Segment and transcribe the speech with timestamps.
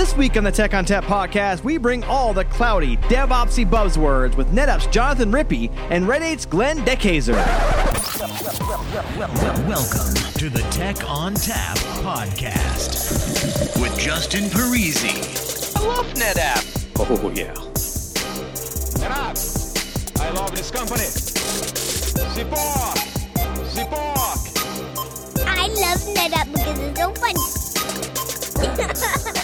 [0.00, 4.50] This week on the Tech ONTAP podcast, we bring all the cloudy, DevOpsy buzzwords with
[4.50, 7.34] NetApp's Jonathan Rippy and Red 8's Glenn Dekhayser.
[9.68, 15.20] Welcome to the Tech ONTAP podcast with Justin Parisi.
[15.76, 16.64] I love NetApp.
[16.98, 17.52] Oh, yeah.
[19.04, 19.36] NetApp.
[20.18, 21.04] I love this company.
[22.32, 22.98] Support.
[23.68, 24.40] Support.
[25.46, 27.36] I love NetApp because it's so funny.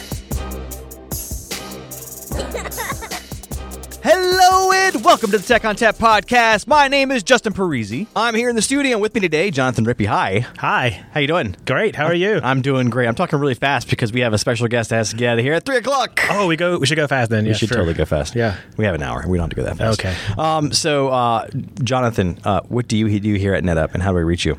[4.09, 6.69] Hello and welcome to the Tech ONTAP podcast.
[6.69, 8.07] My name is Justin Parisi.
[8.15, 10.07] I'm here in the studio with me today, Jonathan Rippy.
[10.07, 10.47] Hi.
[10.59, 11.05] Hi.
[11.11, 11.57] How you doing?
[11.67, 11.97] Great.
[11.97, 12.39] How are you?
[12.41, 13.09] I'm doing great.
[13.09, 15.39] I'm talking really fast because we have a special guest that has to get out
[15.41, 16.21] of here at three o'clock.
[16.31, 16.79] oh, we go.
[16.79, 17.43] We should go fast then.
[17.43, 17.79] We yeah, should sure.
[17.79, 18.37] totally go fast.
[18.37, 18.57] Yeah.
[18.77, 19.25] we have an hour.
[19.27, 19.99] We don't have to go that fast.
[19.99, 20.15] Okay.
[20.41, 20.71] Um.
[20.71, 21.49] So, uh,
[21.83, 24.57] Jonathan, uh, what do you do here at NetApp, and how do we reach you?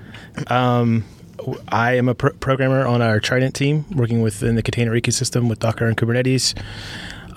[0.47, 1.05] Um,
[1.69, 5.59] I am a pro- programmer on our Trident team, working within the container ecosystem with
[5.59, 6.53] Docker and Kubernetes.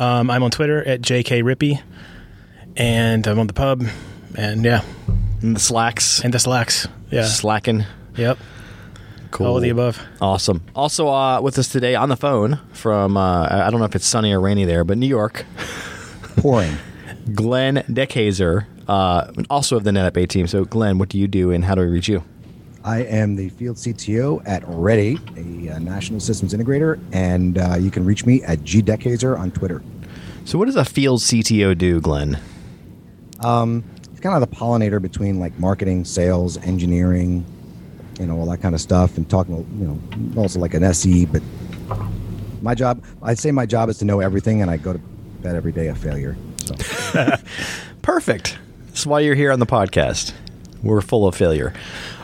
[0.00, 1.80] Um, I'm on Twitter at jkrippy,
[2.76, 3.84] and I'm on the pub,
[4.36, 4.82] and yeah,
[5.42, 6.20] And the slacks.
[6.24, 6.88] and the slacks.
[7.10, 7.24] Yeah.
[7.26, 7.84] Slacking.
[8.16, 8.38] Yep.
[9.30, 9.46] Cool.
[9.46, 10.00] All of the above.
[10.20, 10.62] Awesome.
[10.74, 14.06] Also uh, with us today on the phone from uh, I don't know if it's
[14.06, 15.44] sunny or rainy there, but New York,
[16.36, 16.76] Pouring.
[17.34, 20.46] Glenn Dekhayser, uh, also of the NetApp A team.
[20.46, 22.24] So, Glenn, what do you do, and how do we reach you?
[22.82, 27.90] I am the field CTO at Red8, a uh, national systems integrator, and uh, you
[27.90, 29.82] can reach me at gdekhayser on Twitter.
[30.46, 32.38] So, what does a field CTO do, Glenn?
[34.10, 37.44] It's kind of the pollinator between like marketing, sales, engineering,
[38.18, 41.26] you know, all that kind of stuff, and talking, you know, also like an SE.
[41.26, 41.42] But
[42.62, 44.98] my job, I'd say my job is to know everything, and I go to
[45.42, 46.36] bed every day a failure.
[46.58, 46.74] So
[48.02, 48.58] Perfect.
[48.86, 50.32] That's why you're here on the podcast.
[50.82, 51.72] We're full of failure.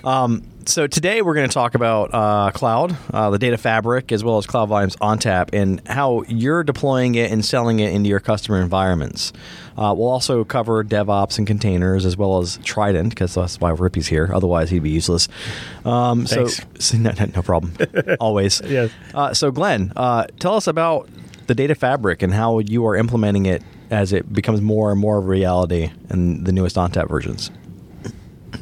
[0.05, 4.25] Um, so today we're going to talk about uh, cloud, uh, the data fabric, as
[4.25, 8.21] well as Cloud Volumes ONTAP, and how you're deploying it and selling it into your
[8.21, 9.33] customer environments.
[9.77, 14.09] Uh, we'll also cover DevOps and containers, as well as Trident, because that's why Rippy's
[14.09, 14.31] here.
[14.33, 15.29] Otherwise, he'd be useless.
[15.85, 16.67] Um, so, Thanks.
[16.85, 17.75] so no, no, no problem.
[18.21, 18.61] Always.
[18.65, 18.91] Yes.
[19.15, 21.09] Uh, so, Glenn, uh, tell us about
[21.47, 25.19] the data fabric and how you are implementing it as it becomes more and more
[25.19, 27.51] of a reality in the newest ONTAP versions.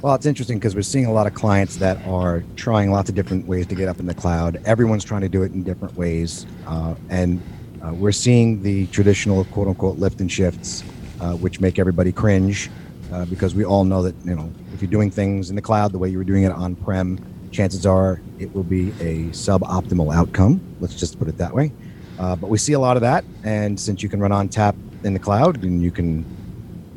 [0.04, 3.14] Well, it's interesting because we're seeing a lot of clients that are trying lots of
[3.14, 4.60] different ways to get up in the cloud.
[4.66, 6.44] Everyone's trying to do it in different ways.
[6.66, 7.40] Uh, and
[7.82, 10.84] uh, we're seeing the traditional quote unquote lift and shifts,
[11.22, 12.68] uh, which make everybody cringe
[13.14, 15.90] uh, because we all know that, you know, if you're doing things in the cloud
[15.90, 17.18] the way you were doing it on prem,
[17.50, 20.60] chances are it will be a suboptimal outcome.
[20.80, 21.72] Let's just put it that way.
[22.18, 23.24] Uh, but we see a lot of that.
[23.42, 26.26] And since you can run ONTAP in the cloud and you can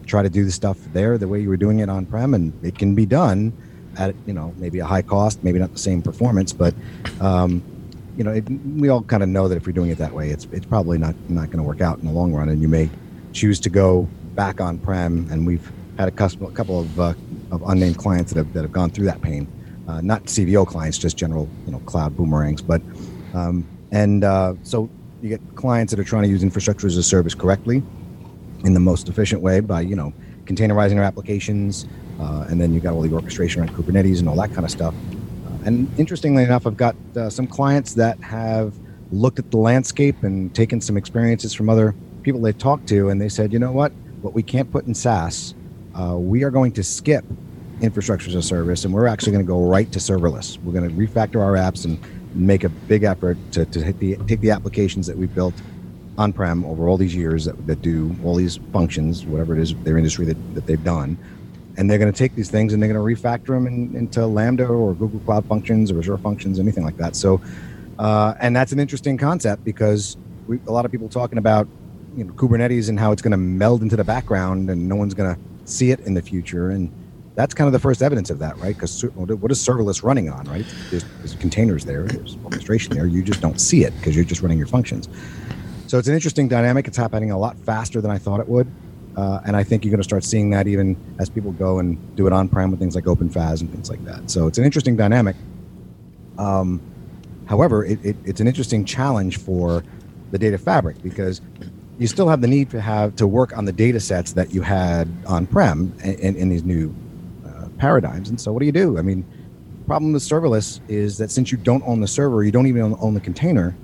[0.07, 2.53] try to do the stuff there the way you were doing it on prem and
[2.65, 3.53] it can be done
[3.97, 6.73] at you know maybe a high cost maybe not the same performance but
[7.21, 7.61] um,
[8.15, 10.29] you know it, we all kind of know that if you're doing it that way
[10.29, 12.67] it's it's probably not not going to work out in the long run and you
[12.67, 12.89] may
[13.33, 17.13] choose to go back on prem and we've had a couple, a couple of, uh,
[17.51, 19.47] of unnamed clients that have, that have gone through that pain.
[19.87, 22.81] Uh, not cvo clients just general you know cloud boomerangs but
[23.33, 24.89] um, and uh, so
[25.21, 27.81] you get clients that are trying to use infrastructure as a service correctly
[28.63, 30.13] in the most efficient way by you know
[30.45, 31.87] containerizing their applications
[32.19, 34.71] uh, and then you got all the orchestration around kubernetes and all that kind of
[34.71, 34.93] stuff.
[35.45, 38.73] Uh, and interestingly enough i've got uh, some clients that have
[39.11, 43.21] looked at the landscape and taken some experiences from other people they've talked to and
[43.21, 43.91] they said you know what?
[44.21, 45.53] What we can't put in saas
[45.97, 47.25] uh, we are going to skip
[47.81, 50.61] infrastructure as a service and we're actually going to go right to serverless.
[50.63, 51.99] We're going to refactor our apps and
[52.35, 55.53] make a big effort to, to the, take the applications that we've built
[56.17, 59.97] on-prem over all these years that, that do all these functions, whatever it is their
[59.97, 61.17] industry that, that they've done,
[61.77, 64.25] and they're going to take these things and they're going to refactor them in, into
[64.25, 67.15] Lambda or Google Cloud Functions or Azure Functions, anything like that.
[67.15, 67.39] So,
[67.99, 70.17] uh, and that's an interesting concept because
[70.47, 71.67] we, a lot of people talking about
[72.15, 75.13] you know Kubernetes and how it's going to meld into the background and no one's
[75.13, 76.91] going to see it in the future and
[77.37, 78.75] that's kind of the first evidence of that, right?
[78.75, 80.65] Because what is serverless running on, right?
[80.89, 83.05] There's, there's containers there, there's orchestration there.
[83.05, 85.07] You just don't see it because you're just running your functions.
[85.87, 86.87] So it's an interesting dynamic.
[86.87, 88.67] It's happening a lot faster than I thought it would.
[89.15, 92.15] Uh, and I think you're going to start seeing that even as people go and
[92.15, 94.29] do it on prem with things like OpenFaaS and things like that.
[94.29, 95.35] So it's an interesting dynamic.
[96.37, 96.81] Um,
[97.47, 99.83] however, it, it, it's an interesting challenge for
[100.31, 101.41] the data fabric because
[101.97, 104.61] you still have the need to have to work on the data sets that you
[104.61, 106.93] had on prem in, in, these new
[107.45, 108.29] uh, paradigms.
[108.29, 108.99] And so, what do you do?
[108.99, 109.25] I mean,
[109.87, 112.97] problem with serverless is that since you don't own the server, you don't even own,
[112.99, 113.75] own the container.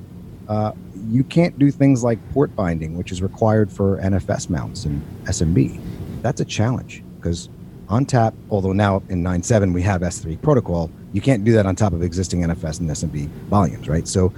[0.47, 0.73] Uh,
[1.09, 5.79] you can't do things like port binding, which is required for NFS mounts and SMB.
[6.21, 7.49] That's a challenge because
[7.87, 11.93] ONTAP, although now in 9.7 we have S3 protocol, you can't do that on top
[11.93, 14.07] of existing NFS and SMB volumes, right?
[14.07, 14.33] So,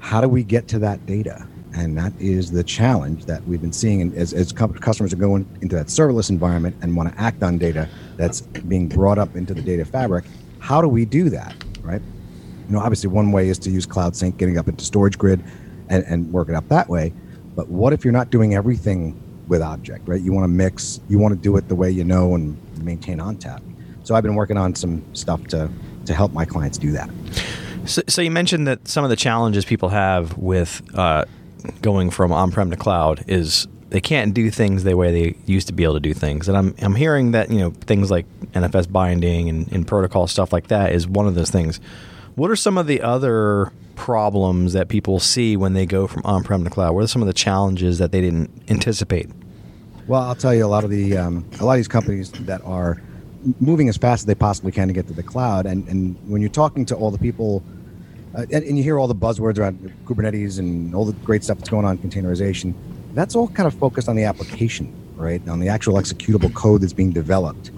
[0.00, 1.46] how do we get to that data?
[1.74, 5.76] and that is the challenge that we've been seeing as, as customers are going into
[5.76, 9.62] that serverless environment and want to act on data that's being brought up into the
[9.62, 10.24] data fabric.
[10.58, 12.02] How do we do that, right?
[12.66, 15.42] You know, obviously, one way is to use Cloud Sync, getting up into StorageGRID,
[15.88, 17.12] and, and work it up that way.
[17.54, 20.20] But what if you're not doing everything with Object, right?
[20.20, 23.18] You want to mix, you want to do it the way you know and maintain
[23.18, 23.62] ONTAP.
[24.04, 25.70] So I've been working on some stuff to
[26.06, 27.10] to help my clients do that.
[27.84, 31.24] So, so you mentioned that some of the challenges people have with uh,
[31.82, 35.72] going from on-prem to cloud is they can't do things the way they used to
[35.72, 36.48] be able to do things.
[36.48, 40.52] And I'm I'm hearing that you know things like NFS binding and, and protocol stuff
[40.52, 41.80] like that is one of those things.
[42.34, 46.64] What are some of the other problems that people see when they go from on-prem
[46.64, 46.94] to cloud?
[46.94, 49.28] What are some of the challenges that they didn't anticipate?
[50.06, 52.62] Well, I'll tell you, a lot of the um, a lot of these companies that
[52.64, 53.02] are
[53.60, 56.40] moving as fast as they possibly can to get to the cloud, and and when
[56.40, 57.62] you're talking to all the people,
[58.34, 61.58] uh, and, and you hear all the buzzwords around Kubernetes and all the great stuff
[61.58, 62.72] that's going on in containerization,
[63.12, 65.46] that's all kind of focused on the application, right?
[65.46, 67.70] On the actual executable code that's being developed,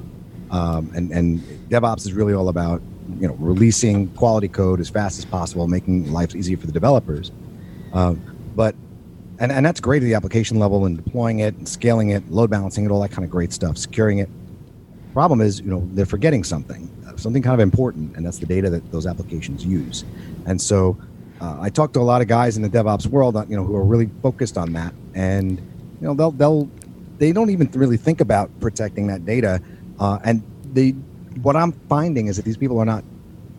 [0.52, 2.80] um, and and DevOps is really all about
[3.18, 7.32] you know releasing quality code as fast as possible, making life easier for the developers.
[7.92, 8.20] Um,
[8.54, 8.74] but
[9.40, 12.50] and, and that's great at the application level and deploying it and scaling it, load
[12.50, 14.28] balancing it, all that kind of great stuff, securing it.
[15.14, 18.46] Problem is, you know, they're forgetting something, uh, something kind of important, and that's the
[18.46, 20.04] data that those applications use.
[20.46, 20.96] And so,
[21.40, 23.64] uh, I talked to a lot of guys in the DevOps world, uh, you know,
[23.64, 26.70] who are really focused on that, and you know, they'll they'll
[27.18, 29.60] they don't even really think about protecting that data,
[29.98, 30.42] uh, and
[30.72, 30.94] they
[31.42, 33.04] what I'm finding is that these people are not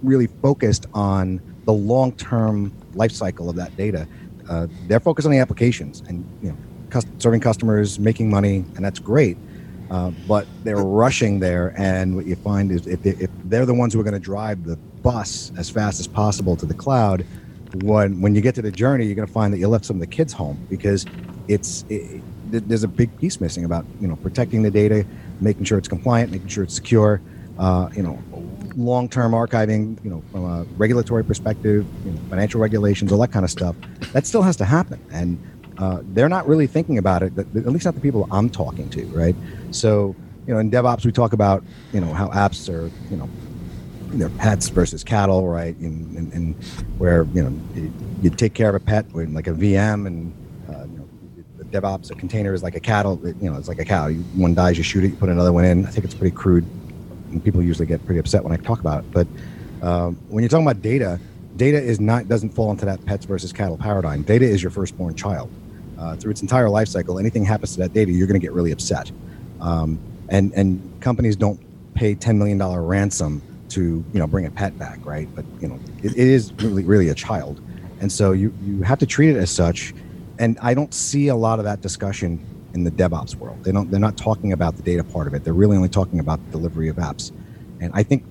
[0.03, 4.07] really focused on the long-term life cycle of that data.
[4.49, 8.99] Uh, they're focused on the applications and you know serving customers, making money, and that's
[8.99, 9.37] great.
[9.89, 13.93] Uh, but they're rushing there, and what you find is if, if they're the ones
[13.93, 17.25] who are going to drive the bus as fast as possible to the cloud,
[17.83, 19.97] when when you get to the journey, you're going to find that you left some
[19.97, 21.05] of the kids home because
[21.47, 22.21] it's it,
[22.51, 25.05] there's a big piece missing about you know protecting the data,
[25.39, 27.21] making sure it's compliant, making sure it's secure.
[27.61, 28.17] Uh, you know,
[28.75, 33.45] long-term archiving, you know, from a regulatory perspective, you know, financial regulations, all that kind
[33.45, 33.75] of stuff.
[34.13, 35.39] That still has to happen, and
[35.77, 37.37] uh, they're not really thinking about it.
[37.37, 39.35] At least not the people I'm talking to, right?
[39.69, 40.15] So,
[40.47, 41.63] you know, in DevOps, we talk about
[41.93, 43.29] you know how apps are, you know,
[44.07, 45.77] they're pets versus cattle, right?
[45.77, 46.63] And, and, and
[46.97, 47.93] where you know you,
[48.23, 50.33] you take care of a pet like a VM, and
[50.67, 53.21] uh, you know, DevOps a container is like a cattle.
[53.23, 54.07] You know, it's like a cow.
[54.07, 55.85] You, one dies, you shoot it, you put another one in.
[55.85, 56.65] I think it's pretty crude
[57.31, 59.11] and people usually get pretty upset when I talk about it.
[59.11, 59.27] But
[59.81, 61.19] um, when you're talking about data,
[61.55, 64.23] data is not doesn't fall into that pets versus cattle paradigm.
[64.23, 65.49] Data is your firstborn child.
[65.97, 68.53] Uh, through its entire life cycle, anything happens to that data, you're going to get
[68.53, 69.11] really upset.
[69.59, 69.99] Um,
[70.29, 71.59] and and companies don't
[71.93, 75.27] pay ten million dollar ransom to you know bring a pet back, right?
[75.35, 77.61] But you know it, it is really really a child,
[77.99, 79.93] and so you you have to treat it as such.
[80.39, 82.43] And I don't see a lot of that discussion
[82.73, 83.63] in the DevOps world.
[83.63, 83.89] They don't.
[83.91, 85.43] They're not talking about the data part of it.
[85.43, 87.31] They're really only talking about the delivery of apps.
[87.79, 88.23] And I think,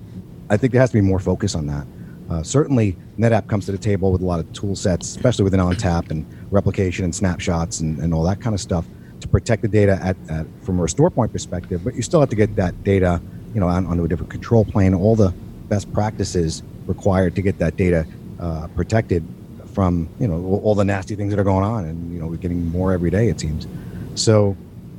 [0.49, 1.85] I think there has to be more focus on that.
[2.29, 5.59] Uh, certainly, NetApp comes to the table with a lot of tool sets, especially within
[5.59, 8.85] ONTAP and replication and snapshots and, and all that kind of stuff
[9.19, 11.83] to protect the data at, at, from a restore point perspective.
[11.83, 13.21] But you still have to get that data,
[13.53, 14.93] you know, on, onto a different control plane.
[14.93, 15.33] All the
[15.67, 18.07] best practices required to get that data
[18.39, 19.25] uh, protected
[19.73, 22.35] from, you know, all the nasty things that are going on, and you know, we're
[22.35, 23.27] getting more every day.
[23.27, 23.67] It seems.
[24.15, 24.55] So,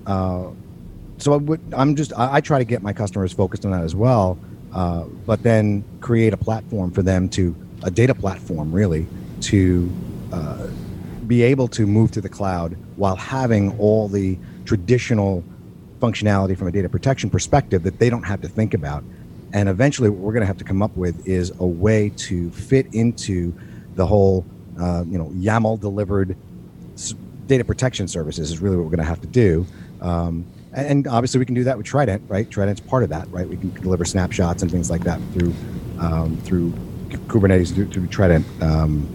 [0.07, 0.49] uh,
[1.19, 3.95] so I am just I, I, try to get my customers focused on that as
[3.95, 4.39] well,
[4.73, 9.07] uh, but then create a platform for them to a data platform really
[9.43, 9.93] to
[10.33, 10.67] uh,
[11.27, 15.45] be able to move to the cloud while having all the traditional
[16.01, 19.05] functionality from a data protection perspective that they don't have to think about.
[19.53, 22.51] And eventually, what we're going to have to come up with is a way to
[22.51, 23.55] fit into
[23.95, 24.45] the whole,
[24.81, 26.37] uh, you know, YAML delivered
[27.47, 29.67] data protection services is really what we're going to have to do.
[30.01, 32.51] Um, and, obviously, we can do that with Trident, right?
[32.51, 33.47] Trident's part of that, right?
[33.47, 35.53] We can deliver snapshots and things like that through
[35.99, 36.73] um, through
[37.29, 39.07] Kubernetes through, through Trident um,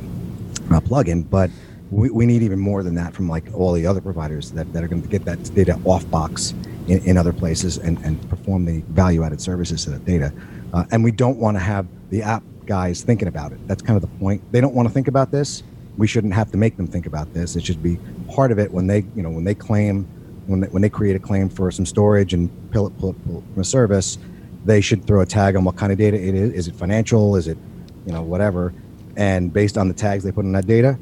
[0.72, 1.27] uh, plugin.
[1.27, 1.50] But
[1.89, 4.84] we, we need even more than that from like all the other providers that, that
[4.84, 6.53] are going to get that data off box
[6.88, 10.31] in, in other places and, and perform the value added services to that data.
[10.74, 13.67] Uh, and we don't want to have the app guys thinking about it.
[13.67, 14.43] That's kind of the point.
[14.51, 15.63] They don't want to think about this
[15.98, 17.56] we shouldn't have to make them think about this.
[17.56, 17.98] It should be
[18.30, 20.06] part of it when they, you know, when they claim,
[20.46, 23.25] when they, when they create a claim for some storage and pull it, pull it,
[23.25, 24.18] pull it from a service,
[24.66, 26.54] they should throw a tag on what kind of data it is.
[26.54, 27.36] Is it financial?
[27.36, 27.58] Is it,
[28.06, 28.74] you know, whatever?
[29.16, 30.98] And based on the tags they put in that data,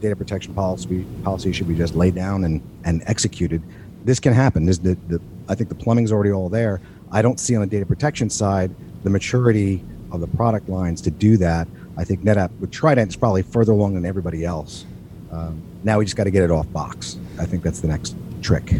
[0.00, 3.62] data protection policy policy should be just laid down and, and executed.
[4.04, 4.64] This can happen.
[4.64, 6.80] This the, the I think the plumbing's already all there.
[7.10, 11.10] I don't see on the data protection side the maturity of the product lines to
[11.10, 14.86] do that I think NetApp with Trident is probably further along than everybody else
[15.32, 17.18] Um, now we just got to get it off box.
[17.38, 18.72] I think that's the next trick.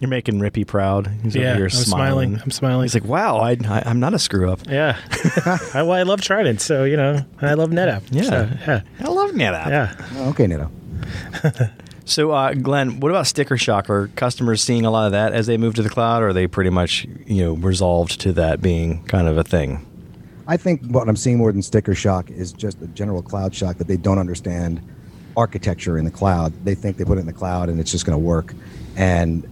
[0.00, 1.06] You're making Rippy proud.
[1.22, 1.84] He's Yeah, over here I'm smiling.
[2.30, 2.40] smiling.
[2.42, 2.82] I'm smiling.
[2.84, 4.60] He's like, wow, I, I, I'm not a screw up.
[4.68, 4.98] Yeah.
[5.74, 8.02] I, well, I love Trident, so you know, I love NetApp.
[8.10, 8.22] Yeah.
[8.22, 8.80] So, yeah.
[9.00, 9.68] I love NetApp.
[9.68, 10.06] Yeah.
[10.16, 11.70] Oh, okay, NetApp.
[12.04, 13.88] So, uh, Glenn, what about sticker shock?
[13.88, 16.32] Are customers seeing a lot of that as they move to the cloud, or are
[16.32, 19.86] they pretty much you know resolved to that being kind of a thing?
[20.52, 23.78] I think what I'm seeing more than sticker shock is just a general cloud shock
[23.78, 24.82] that they don't understand
[25.34, 26.52] architecture in the cloud.
[26.62, 28.52] They think they put it in the cloud and it's just going to work,
[28.94, 29.48] and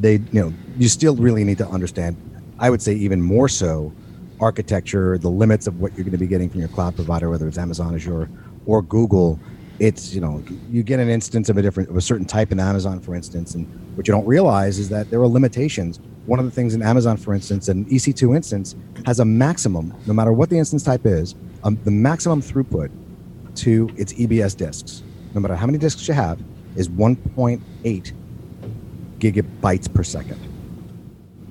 [0.00, 2.16] they, you know, you still really need to understand.
[2.58, 3.92] I would say even more so,
[4.40, 7.46] architecture, the limits of what you're going to be getting from your cloud provider, whether
[7.46, 8.30] it's Amazon Azure
[8.64, 9.38] or Google.
[9.80, 12.60] It's you know you get an instance of a different of a certain type in
[12.60, 15.98] Amazon, for instance, and what you don't realize is that there are limitations.
[16.26, 20.12] One of the things in Amazon, for instance, an EC2 instance has a maximum, no
[20.12, 21.34] matter what the instance type is,
[21.64, 22.90] um, the maximum throughput
[23.56, 25.02] to its EBS disks,
[25.34, 26.38] no matter how many disks you have,
[26.76, 28.12] is 1.8
[29.18, 30.40] gigabytes per second,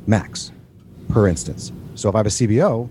[0.05, 0.51] max
[1.09, 1.71] per instance.
[1.95, 2.87] So if I have a CVO,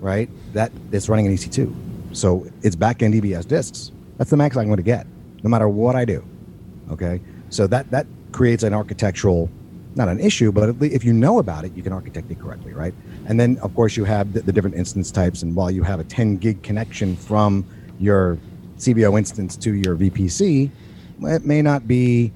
[0.00, 3.92] right, that it's running an EC2, so it's backend EBS disks.
[4.16, 5.06] That's the max I'm going to get,
[5.42, 6.24] no matter what I do.
[6.90, 9.48] Okay, so that that creates an architectural,
[9.94, 12.94] not an issue, but if you know about it, you can architect it correctly, right?
[13.26, 16.00] And then of course you have the, the different instance types, and while you have
[16.00, 17.64] a 10 gig connection from
[17.98, 18.38] your
[18.78, 20.70] CVO instance to your VPC,
[21.22, 22.32] it may not be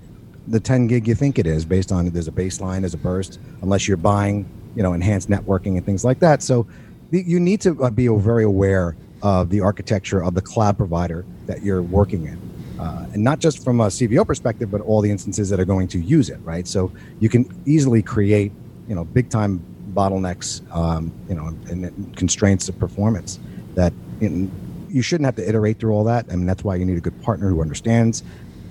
[0.47, 3.38] the 10 gig you think it is based on there's a baseline, there's a burst,
[3.61, 6.42] unless you're buying, you know, enhanced networking and things like that.
[6.42, 6.66] So
[7.11, 11.63] you need to uh, be very aware of the architecture of the cloud provider that
[11.63, 12.39] you're working in.
[12.79, 15.89] Uh, and not just from a CVO perspective, but all the instances that are going
[15.89, 16.67] to use it, right?
[16.67, 18.53] So you can easily create,
[18.87, 19.61] you know, big time
[19.95, 23.41] bottlenecks, um, you know, and, and constraints of performance
[23.75, 24.51] that in,
[24.89, 26.27] you shouldn't have to iterate through all that.
[26.31, 28.23] I mean, that's why you need a good partner who understands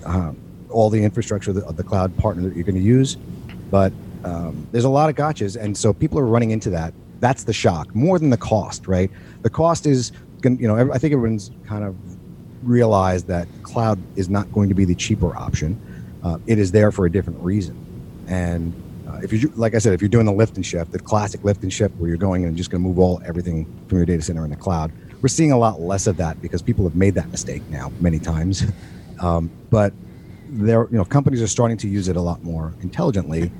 [0.06, 0.38] um,
[0.70, 3.16] all the infrastructure of the, of the cloud partner that you're going to use.
[3.70, 3.92] But
[4.24, 6.94] um, there's a lot of gotchas, and so people are running into that.
[7.20, 9.12] That's the shock more than the cost, right?
[9.42, 10.12] The cost is,
[10.44, 11.96] you know, I think everyone's kind of
[12.64, 15.80] realized that cloud is not going to be the cheaper option.
[16.24, 17.76] Uh, it is there for a different reason,
[18.28, 18.74] and
[19.08, 21.44] uh, if you, like I said, if you're doing the lift and shift, the classic
[21.44, 24.06] lift and shift, where you're going and just going to move all everything from your
[24.06, 24.92] data center in the cloud,
[25.22, 28.20] we're seeing a lot less of that because people have made that mistake now many
[28.20, 28.64] times.
[29.20, 29.94] Um, but
[30.48, 33.52] there, you know, companies are starting to use it a lot more intelligently,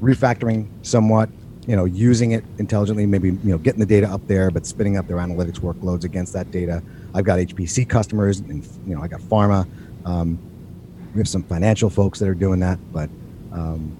[0.00, 1.28] refactoring somewhat,
[1.66, 4.96] you know, using it intelligently, maybe you know, getting the data up there, but spinning
[4.96, 6.82] up their analytics workloads against that data.
[7.14, 9.66] I've got HPC customers, and you know, I got pharma.
[10.04, 10.38] Um,
[11.14, 13.08] we have some financial folks that are doing that, but
[13.52, 13.96] um,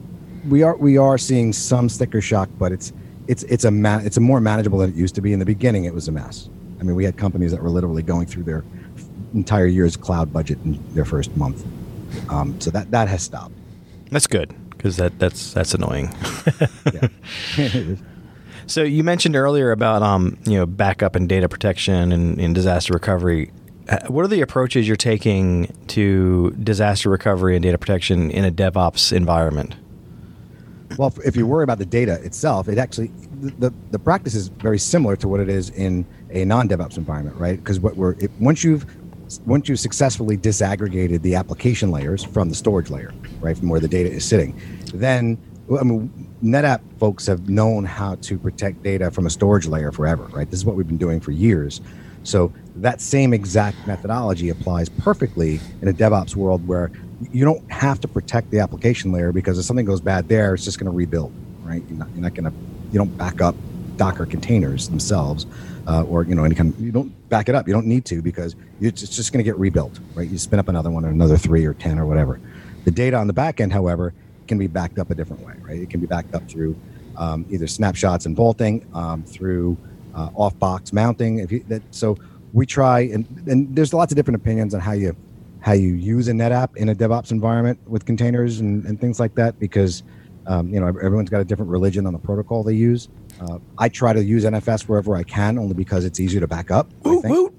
[0.49, 2.92] we are we are seeing some sticker shock, but it's
[3.28, 5.33] it's it's a ma- it's a more manageable than it used to be.
[5.33, 6.50] In the beginning, it was a mess.
[6.80, 8.64] I mean, we had companies that were literally going through their
[9.33, 11.64] entire year's cloud budget in their first month.
[12.28, 13.54] Um, so that that has stopped.
[14.11, 16.14] That's good because that that's that's annoying.
[18.66, 22.94] So you mentioned earlier about um, you know backup and data protection and, and disaster
[22.94, 23.52] recovery.
[23.90, 28.50] Uh, What are the approaches you're taking to disaster recovery and data protection in a
[28.50, 29.76] DevOps environment?
[30.96, 33.08] Well, if- you worry about the data itself, it actually
[33.42, 37.36] the, the, the practice is very similar to what it is in a non-DevOps environment,
[37.36, 37.58] right?
[37.58, 38.86] Because what we're it, once you've
[39.44, 43.12] once you've successfully disaggregated the application layers from the storage layer,
[43.44, 44.58] right, from where the data is sitting,
[44.92, 45.38] then
[45.78, 46.10] I mean,
[46.42, 50.50] NetApp folks have known how to protect data from a storage layer forever, right?
[50.50, 51.80] This is what we've been doing for years.
[52.22, 56.90] So that same exact methodology applies perfectly in a DevOps world where
[57.32, 60.64] you don't have to protect the application layer because if something goes bad there, it's
[60.64, 61.32] just going to rebuild,
[61.62, 61.82] right?
[61.88, 62.52] You're not, not going to,
[62.92, 63.54] you don't back up
[63.96, 65.46] Docker containers themselves,
[65.86, 66.74] uh, or you know any kind.
[66.74, 67.68] Of, you don't back it up.
[67.68, 70.28] You don't need to because it's it's just going to get rebuilt, right?
[70.28, 72.40] You spin up another one or another three or ten or whatever.
[72.84, 74.12] The data on the back end, however,
[74.46, 75.80] can be backed up a different way, right?
[75.80, 76.76] It can be backed up through
[77.16, 79.76] um, either snapshots and vaulting, um, through
[80.14, 81.38] uh, off-box mounting.
[81.38, 82.18] If you, that, so,
[82.52, 85.16] we try and and there's lots of different opinions on how you
[85.60, 89.34] how you use a NetApp in a DevOps environment with containers and, and things like
[89.34, 90.04] that because
[90.46, 93.08] um, you know everyone's got a different religion on the protocol they use.
[93.40, 96.70] Uh, I try to use NFS wherever I can, only because it's easier to back
[96.70, 96.88] up.
[97.04, 97.52] I, think.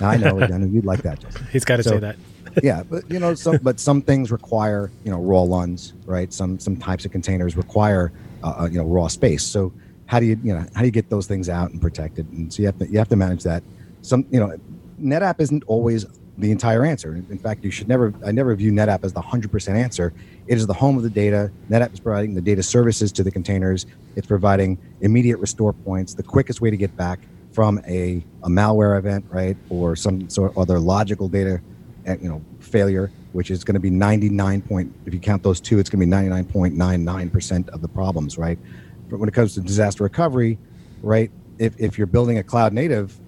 [0.00, 1.20] I know, I know you'd like that.
[1.20, 2.16] Justin He's got to So- say that.
[2.62, 6.32] Yeah, but you know, some but some things require you know raw LUNs, right?
[6.32, 9.44] Some some types of containers require uh, uh, you know raw space.
[9.44, 9.72] So
[10.06, 12.30] how do you you know how do you get those things out and protected?
[12.32, 13.62] And so you have to you have to manage that.
[14.02, 14.56] Some you know,
[15.00, 16.06] NetApp isn't always
[16.38, 17.14] the entire answer.
[17.14, 20.12] In fact, you should never I never view NetApp as the hundred percent answer.
[20.46, 21.50] It is the home of the data.
[21.70, 23.86] NetApp is providing the data services to the containers.
[24.16, 27.20] It's providing immediate restore points, the quickest way to get back
[27.52, 31.60] from a, a malware event, right, or some sort of other logical data
[32.06, 34.94] you know failure, which is going to be 99 point.
[35.06, 38.58] If you count those two, it's going to be 99.99 percent of the problems, right?
[39.08, 40.58] But when it comes to disaster recovery,
[41.02, 41.30] right?
[41.58, 43.18] If if you're building a cloud native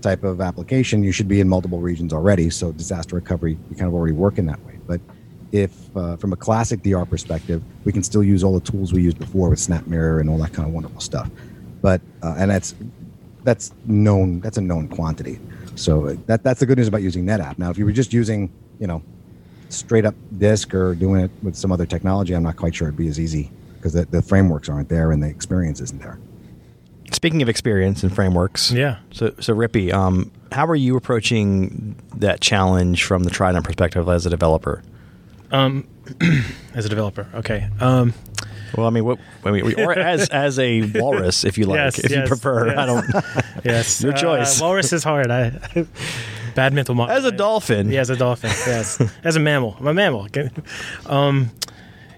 [0.00, 2.50] type of application, you should be in multiple regions already.
[2.50, 4.78] So disaster recovery, you kind of already work in that way.
[4.86, 5.00] But
[5.52, 9.02] if uh, from a classic DR perspective, we can still use all the tools we
[9.02, 11.30] used before with SnapMirror and all that kind of wonderful stuff.
[11.80, 12.74] But uh, and that's
[13.44, 14.40] that's known.
[14.40, 15.38] That's a known quantity.
[15.74, 17.58] So that that's the good news about using NetApp.
[17.58, 19.02] Now, if you were just using, you know,
[19.68, 22.98] straight up disk or doing it with some other technology, I'm not quite sure it'd
[22.98, 26.18] be as easy because the, the frameworks aren't there and the experience isn't there.
[27.10, 28.98] Speaking of experience and frameworks, Yeah.
[29.12, 34.24] So, so Rippy, um, how are you approaching that challenge from the Trident perspective as
[34.24, 34.82] a developer?
[36.74, 37.68] As a developer, okay.
[37.78, 38.14] Um,
[38.76, 41.98] Well, I mean, what, I mean, or as as a walrus, if you like, Yes,
[41.98, 42.70] if you yes, prefer.
[42.70, 42.86] I yes.
[42.86, 43.24] don't.
[43.64, 44.60] yes, Your choice.
[44.60, 45.30] Uh, walrus is hard.
[45.30, 45.50] I
[46.54, 47.14] bad mental model.
[47.16, 47.90] As a dolphin.
[47.90, 48.50] Yeah, as a dolphin.
[48.66, 49.76] Yes, as a mammal.
[49.78, 50.28] I'm a mammal.
[51.06, 51.50] Um,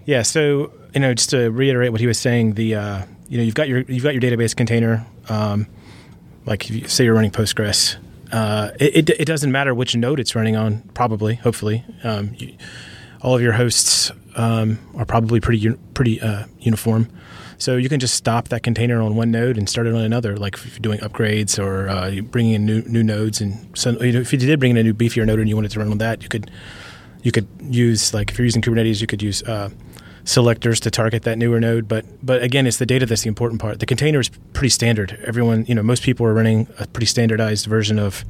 [0.06, 0.22] yeah.
[0.22, 3.54] So you know, just to reiterate what he was saying, the uh, you know you've
[3.54, 5.06] got your you've got your database container.
[5.28, 5.66] Um,
[6.46, 7.96] like if you say you're running Postgres,
[8.32, 10.82] uh, it, it it doesn't matter which node it's running on.
[10.94, 12.56] Probably, hopefully, um, you,
[13.22, 17.08] all of your hosts um, are probably pretty pretty uh, uniform.
[17.58, 20.36] So you can just stop that container on one node and start it on another.
[20.36, 24.12] Like if you're doing upgrades or uh, bringing in new new nodes, and so you
[24.12, 25.90] know, if you did bring in a new beefier node and you wanted to run
[25.90, 26.50] on that, you could
[27.22, 29.70] you could use like if you're using Kubernetes, you could use uh,
[30.24, 31.88] selectors to target that newer node.
[31.88, 33.80] But but again, it's the data that's the important part.
[33.80, 35.18] The container is pretty standard.
[35.24, 38.24] Everyone, you know, most people are running a pretty standardized version of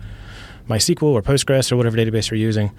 [0.68, 2.73] MySQL or Postgres or whatever database you're using.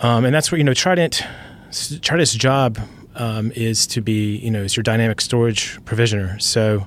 [0.00, 1.22] Um, and that's where you know Trident.
[1.70, 2.78] Trident's job
[3.14, 6.38] um, is to be you know is your dynamic storage provisioner.
[6.38, 6.86] So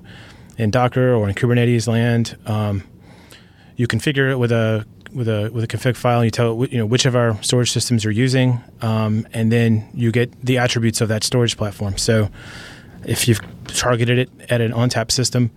[0.58, 2.84] in Docker or in Kubernetes land, um,
[3.76, 6.20] you configure it with a with a with a config file.
[6.20, 9.52] And you tell it you know which of our storage systems you're using, um, and
[9.52, 11.98] then you get the attributes of that storage platform.
[11.98, 12.30] So
[13.06, 15.52] if you've targeted it at an ONTAP system,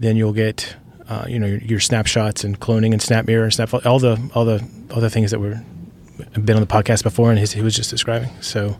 [0.00, 0.76] then you'll get
[1.08, 4.44] uh, you know your, your snapshots and cloning and SnapMirror and Snap all the all
[4.44, 5.62] the all the things that were
[6.44, 8.30] been on the podcast before and his, he was just describing.
[8.40, 8.78] So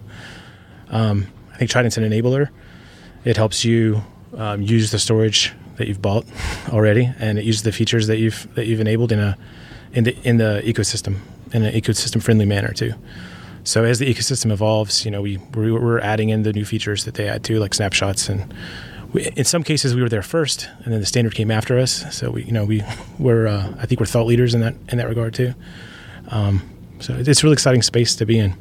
[0.91, 2.49] um, I think Trident's an enabler.
[3.25, 4.03] It helps you
[4.37, 6.25] um, use the storage that you've bought
[6.69, 9.37] already, and it uses the features that you've that you've enabled in a
[9.93, 11.17] in the in the ecosystem
[11.53, 12.93] in an ecosystem friendly manner too.
[13.65, 17.05] So as the ecosystem evolves, you know, we we- we're adding in the new features
[17.05, 18.53] that they add too, like snapshots, and
[19.13, 22.05] we, in some cases we were there first, and then the standard came after us.
[22.15, 22.83] So we, you know, we
[23.19, 25.55] we're uh, I think we're thought leaders in that in that regard too.
[26.29, 26.63] Um,
[27.05, 28.55] so it's a really exciting space to be in.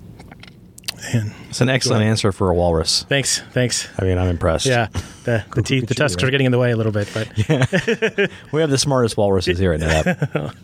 [1.13, 3.03] And It's an excellent answer for a walrus.
[3.10, 3.88] thanks, thanks.
[3.99, 4.65] I mean, I'm impressed.
[4.65, 4.88] Yeah,
[5.25, 6.27] the the teeth, the tusks right?
[6.27, 8.27] are getting in the way a little bit, but yeah.
[8.51, 10.56] we have the smartest walruses here at NetApp.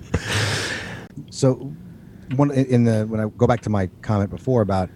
[1.30, 1.72] So,
[2.36, 4.88] one in the when I go back to my comment before about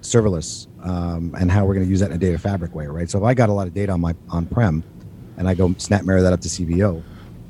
[0.00, 3.08] serverless um, and how we're going to use that in a data fabric way, right?
[3.10, 4.82] So if I got a lot of data on my on-prem,
[5.36, 7.02] and I go SnapMirror that up to CVO,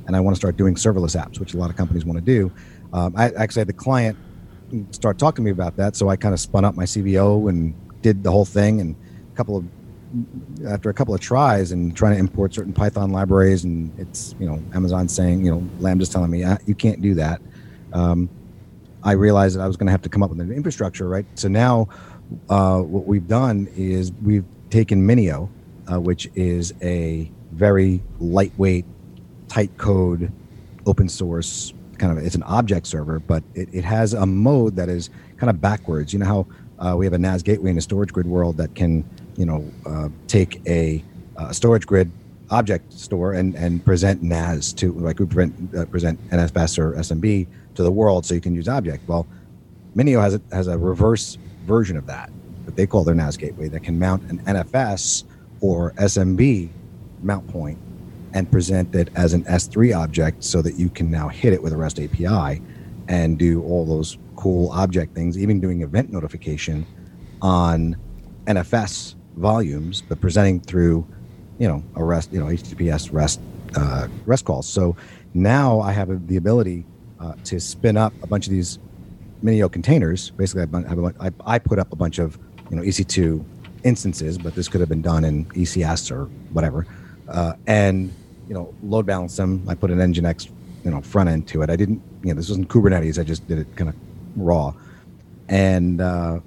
[0.07, 2.25] and I want to start doing serverless apps, which a lot of companies want to
[2.25, 2.53] do,
[2.93, 4.17] um, I actually had the client
[4.91, 5.97] start talking to me about that.
[5.97, 8.97] So I kind of spun up my CVO and did the whole thing, and
[9.33, 9.65] a couple of
[10.69, 14.47] after a couple of tries and trying to import certain Python libraries, and it's you
[14.47, 17.41] know Amazon saying you know Lambda's telling me ah, you can't do that.
[17.93, 18.29] Um,
[19.03, 21.27] I realized that I was going to have to come up with an infrastructure, right?
[21.35, 21.89] So now,
[22.49, 25.49] uh, what we've done is we've taken Minio,
[25.91, 28.85] uh, which is a very lightweight,
[29.49, 30.33] tight code,
[30.87, 32.25] open source kind of.
[32.25, 36.13] It's an object server, but it, it has a mode that is kind of backwards.
[36.13, 36.47] You know how
[36.85, 40.09] uh, we have a NAS gateway in a StorageGRID world that can, you know, uh,
[40.27, 41.03] take a,
[41.37, 42.11] uh StorageGRID
[42.51, 47.83] object store and and present NAS to like present uh, present NFS or SMB to
[47.83, 49.09] the world so you can use object.
[49.09, 49.27] Well,
[49.97, 52.31] Minio has a, has a reverse version of that
[52.67, 55.25] that they call their NAS gateway that can mount an NFS
[55.61, 56.69] or SMB
[57.23, 57.79] mount point
[58.35, 61.73] and present it as an S3 object so that you can now hit it with
[61.73, 62.63] a REST API
[63.09, 66.87] and do all those cool object things, even doing event notification
[67.41, 67.97] on
[68.47, 71.07] NFS volumes, but presenting through,
[71.59, 73.41] you know, a REST, you know, HTTPS REST
[73.77, 74.69] uh, REST calls.
[74.69, 74.97] So
[75.35, 76.85] now I have the ability
[77.21, 78.79] uh, to spin up a bunch of these
[79.43, 80.31] Minio containers.
[80.31, 82.39] Basically, I, have a I, I put up a bunch of
[82.71, 83.45] you know EC2
[83.85, 86.87] instances, but this could have been done in ECS or whatever,
[87.29, 88.13] uh, and
[88.53, 89.65] you know load balance them.
[89.67, 90.51] I put an Nginx
[90.85, 91.71] you know front end to it.
[91.71, 93.19] I didn't you know this wasn't Kubernetes.
[93.19, 93.97] I just did it kind of
[94.37, 94.75] raw,
[95.49, 96.41] and uh,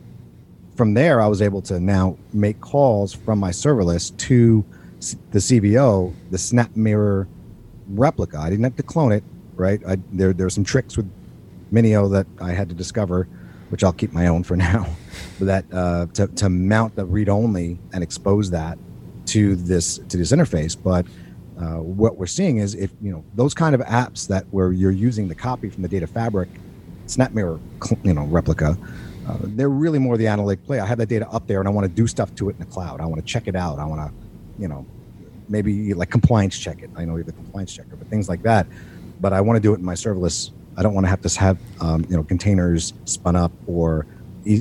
[0.76, 4.64] from there I was able to now make calls from my serverless to
[5.32, 7.28] the CVO, the SnapMirror
[7.90, 8.38] replica.
[8.38, 9.24] I didn't have to clone it,
[9.56, 9.82] right?
[9.88, 11.12] I, there there are some tricks with
[11.74, 13.28] Minio that I had to discover,
[13.70, 14.86] which I'll keep my own for now,
[15.40, 18.78] that uh, to, to mount the read only and expose that
[19.26, 20.78] to this to this interface.
[20.80, 21.08] But
[21.60, 24.92] uh, what we're seeing is if you know those kind of apps that where you're
[24.92, 26.50] using the copy from the data fabric,
[27.08, 28.78] SnapMirror, cl- you know replica.
[29.28, 30.80] Uh, they're really more the analytic play.
[30.80, 32.60] I have that data up there, and I want to do stuff to it in
[32.60, 33.02] the cloud.
[33.02, 33.80] I want to check it out.
[33.80, 34.86] I want to, you know,
[35.50, 36.92] maybe like compliance check it.
[36.96, 38.68] I know you have the compliance checker, but things like that.
[39.22, 40.52] But I want to do it in my serverless.
[40.78, 44.06] I don't want to have to have um, you know containers spun up or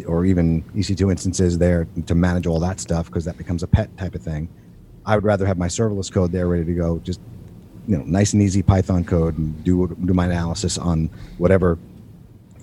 [0.06, 3.94] or even EC2 instances there to manage all that stuff because that becomes a pet
[3.98, 4.48] type of thing.
[5.06, 7.20] I would rather have my serverless code there ready to go, just
[7.86, 11.78] you know, nice and easy Python code and do do my analysis on whatever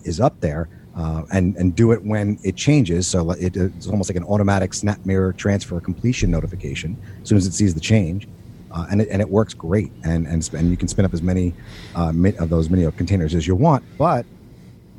[0.03, 0.67] is up there.
[0.93, 3.07] Uh, and and do it when it changes.
[3.07, 7.53] So it, it's almost like an automatic SnapMirror transfer completion notification as soon as it
[7.53, 8.27] sees the change,
[8.71, 9.89] uh, and it, and it works great.
[10.03, 11.53] And and and you can spin up as many
[11.95, 13.85] uh, of those Minio containers as you want.
[13.97, 14.25] But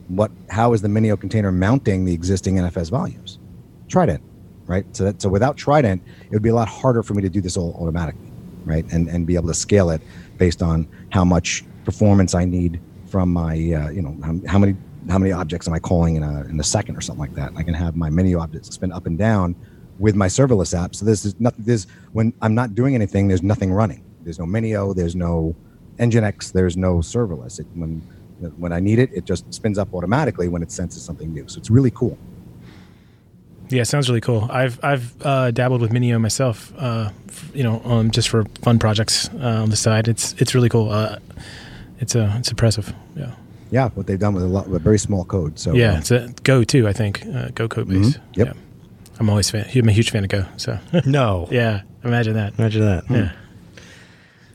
[0.09, 0.31] what?
[0.48, 3.38] How is the Minio container mounting the existing NFS volumes?
[3.88, 4.22] Trident,
[4.72, 4.96] right?
[4.96, 7.40] So that so without Trident, it would be a lot harder for me to do
[7.40, 8.30] this all automatically,
[8.64, 8.90] right?
[8.92, 10.00] And and be able to scale it
[10.38, 14.74] based on how much performance I need from my uh, you know how, how many
[15.11, 17.52] how many objects am I calling in a in a second or something like that.
[17.56, 19.54] I can have my Minio objects spin up and down
[19.98, 20.94] with my serverless app.
[20.94, 21.64] So this is nothing.
[21.64, 24.02] This when I'm not doing anything, there's nothing running.
[24.22, 24.96] There's no Minio.
[24.96, 25.54] There's no
[25.98, 26.52] Nginx.
[26.52, 27.61] There's no serverless.
[27.61, 28.00] It, when
[28.56, 31.46] when I need it, it just spins up automatically when it senses something new.
[31.46, 32.16] So it's really cool.
[33.72, 34.48] Yeah, sounds really cool.
[34.50, 36.72] I've I've uh, dabbled with Minio myself.
[36.78, 40.08] Uh, f- you know, um, just for fun projects uh, on the side.
[40.08, 40.90] It's it's really cool.
[40.90, 41.16] Uh,
[42.00, 42.92] it's uh, it's impressive.
[43.16, 43.30] Yeah.
[43.70, 45.58] Yeah, what they've done with a lot with very small code.
[45.58, 46.87] So yeah, uh, it's a Go too.
[46.87, 48.16] I think uh, Go code base.
[48.16, 48.20] Mhm.
[48.37, 48.46] Yep.
[48.46, 48.52] Yeah.
[49.20, 49.66] I'm always fan.
[49.74, 50.44] I'm a huge fan of Go.
[50.56, 51.48] So No.
[51.50, 52.58] yeah, imagine that.
[52.58, 53.04] Imagine that.
[53.11, 53.32] Yeah.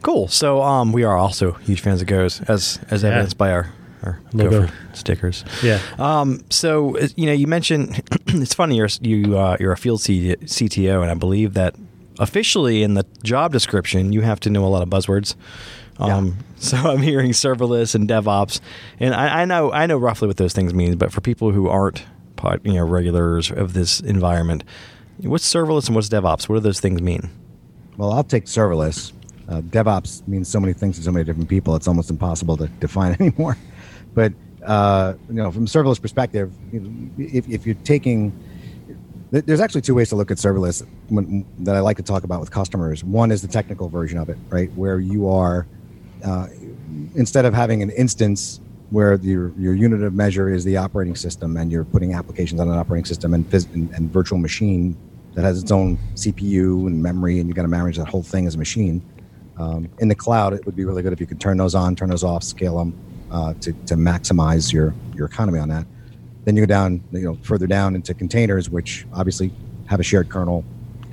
[0.04, 0.28] Cool.
[0.28, 3.10] So um, we are also huge fans of Go's, as as Yeah.
[3.10, 3.72] evidenced by our
[4.04, 4.62] our Logo.
[4.62, 5.44] Gopher stickers.
[5.64, 5.80] Yeah.
[5.98, 10.36] Um, so you know, you mentioned it's funny you're you uh, you're a field C-
[10.36, 11.76] CTO, and I believe that
[12.20, 15.36] officially in the job description you have to know a lot of buzzwords.
[16.00, 18.62] Um, So I'm hearing serverless and DevOps,
[19.00, 20.98] and I, I know I know roughly what those things mean.
[20.98, 22.04] But for people who aren't
[22.36, 24.64] pod, you know regulars of this environment,
[25.20, 26.50] what's serverless and what's DevOps?
[26.50, 27.30] What do those things mean?
[27.96, 29.14] Well, I'll take serverless.
[29.48, 31.76] Uh, DevOps means so many things to so many different people.
[31.76, 33.56] It's almost impossible to define anymore.
[34.18, 34.34] But
[34.66, 36.52] uh, you know, from a serverless perspective,
[37.20, 38.34] if, if you're taking,
[39.30, 42.40] there's actually two ways to look at serverless when, that I like to talk about
[42.40, 43.04] with customers.
[43.04, 45.68] One is the technical version of it, right, where you are
[46.26, 46.48] uh,
[47.14, 51.56] instead of having an instance where your your unit of measure is the operating system
[51.56, 54.98] and you're putting applications on an operating system and, phys- and, and virtual machine
[55.36, 58.48] that has its own CPU and memory and you've got to manage that whole thing
[58.48, 59.00] as a machine.
[59.58, 61.96] Um, in the cloud, it would be really good if you could turn those on,
[61.96, 62.98] turn those off, scale them
[63.32, 65.86] uh, to, to maximize your, your economy on that.
[66.46, 69.52] Then you go down, you know, further down into containers, which obviously
[69.88, 70.64] have a shared kernel,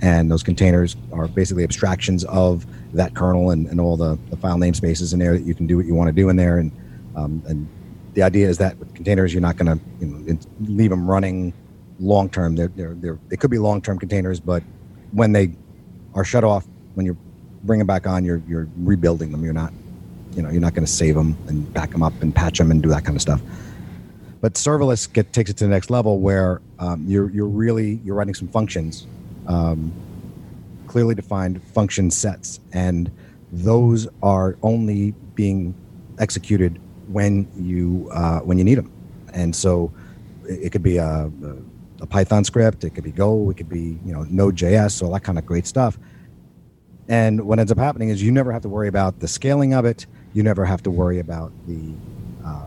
[0.01, 4.57] and those containers are basically abstractions of that kernel and, and all the, the file
[4.57, 6.59] namespaces in there that you can do what you want to do in there.
[6.59, 6.73] And
[7.17, 7.69] um, and
[8.15, 11.53] the idea is that with containers, you're not going to you know, leave them running
[12.01, 12.57] long term.
[12.57, 14.63] They're, they're, they're, they could be long term containers, but
[15.13, 15.55] when they
[16.15, 17.17] are shut off, when you
[17.65, 19.45] bring them back on, you're you're rebuilding them.
[19.45, 19.73] You're not,
[20.35, 22.71] you know, you're not going to save them and back them up and patch them
[22.71, 23.41] and do that kind of stuff.
[24.41, 28.15] But serverless get, takes it to the next level where um, you're you're really you're
[28.15, 29.07] writing some functions,
[29.47, 29.93] um,
[30.87, 33.11] clearly defined function sets, and
[33.53, 35.75] those are only being
[36.19, 38.93] executed when you uh, when you need them.
[39.33, 39.93] And so
[40.49, 41.31] it, could be a,
[42.01, 45.25] a Python script, it could be Go, it could be you know Node.js, all that
[45.25, 45.99] kind of great stuff.
[47.09, 49.85] And what ends up happening is you never have to worry about the scaling of
[49.85, 50.07] it.
[50.35, 51.95] You never have to worry about the
[52.45, 52.67] uh,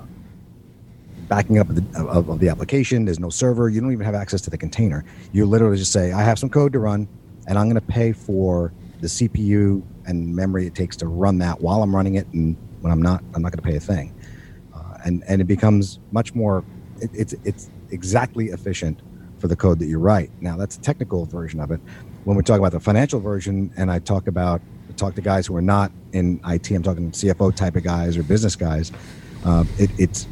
[1.28, 3.06] backing up of the, of, of the application.
[3.06, 3.70] There's no server.
[3.70, 5.04] You don't even have access to the container.
[5.34, 7.08] You literally just say, I have some code to run,
[7.48, 11.62] and I'm going to pay for the CPU and memory it takes to run that
[11.62, 12.26] while I'm running it.
[12.34, 14.16] And when I'm not, I'm not going to pay a thing.
[14.74, 16.64] Uh, and, and it becomes much more,
[17.02, 19.02] it, it's, it's exactly efficient
[19.40, 20.32] for the code that you write.
[20.42, 21.80] Now, that's a technical version of it.
[22.24, 24.62] When we talk about the financial version, and I talk about,
[24.98, 28.24] talk to guys who are not in IT, I'm talking CFO type of guys or
[28.24, 28.92] business guys.
[29.46, 30.26] Uh, it, it's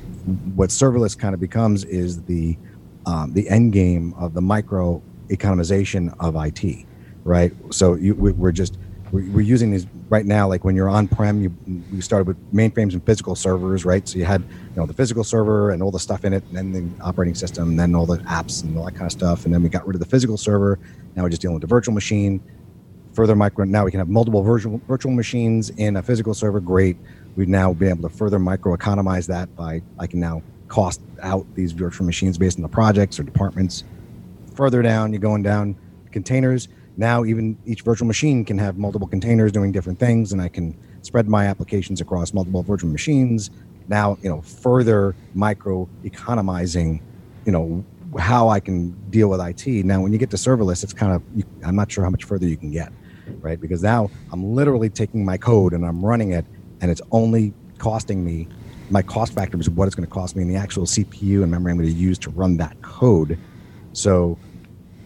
[0.55, 2.57] what serverless kind of becomes is the
[3.05, 6.85] um, the end game of the micro economization of IT,
[7.23, 7.53] right?
[7.69, 8.77] So you, we, we're just
[9.11, 10.47] we're, using these right now.
[10.47, 11.41] Like when you're on prem,
[11.91, 14.07] you started with mainframes and physical servers, right?
[14.07, 16.55] So you had you know the physical server and all the stuff in it, and
[16.55, 19.45] then the operating system, and then all the apps and all that kind of stuff,
[19.45, 20.79] and then we got rid of the physical server.
[21.15, 22.41] Now we're just dealing with the virtual machine.
[23.15, 23.63] Further micro.
[23.63, 26.59] Now we can have multiple virtual virtual machines in a physical server.
[26.59, 26.97] Great.
[27.37, 31.45] We've now been able to further micro economize that by I can now cost out
[31.55, 33.85] these virtual machines based on the projects or departments.
[34.55, 35.77] Further down, you're going down
[36.11, 36.67] containers.
[36.97, 40.77] Now, even each virtual machine can have multiple containers doing different things, and I can
[41.01, 43.49] spread my applications across multiple virtual machines.
[43.87, 47.01] Now, you know, further micro economizing,
[47.45, 47.83] you know,
[48.17, 49.85] how I can deal with IT.
[49.85, 51.21] Now, when you get to serverless, it's kind of,
[51.65, 52.93] I'm not sure how much further you can get,
[53.41, 53.59] right?
[53.59, 56.45] Because now I'm literally taking my code and I'm running it,
[56.81, 58.47] and it's only costing me,
[58.89, 61.51] my cost factor is what it's going to cost me in the actual CPU and
[61.51, 63.37] memory I'm going to use to run that code.
[63.93, 64.37] So